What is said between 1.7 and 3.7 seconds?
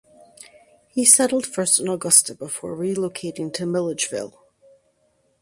in Augusta before relocating to